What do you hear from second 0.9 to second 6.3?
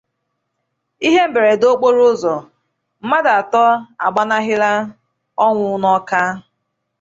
Ihe Mberede Okporoụzọ: Mmadụ Atọ Agbanahịla Ọnwụ n'Ọka